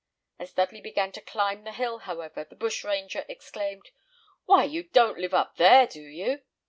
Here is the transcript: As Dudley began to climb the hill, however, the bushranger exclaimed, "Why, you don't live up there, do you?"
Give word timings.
As 0.39 0.51
Dudley 0.51 0.81
began 0.81 1.11
to 1.11 1.21
climb 1.21 1.63
the 1.63 1.73
hill, 1.73 1.99
however, 1.99 2.43
the 2.43 2.55
bushranger 2.55 3.23
exclaimed, 3.29 3.91
"Why, 4.45 4.63
you 4.63 4.81
don't 4.81 5.19
live 5.19 5.35
up 5.35 5.57
there, 5.57 5.85
do 5.85 6.01
you?" 6.01 6.41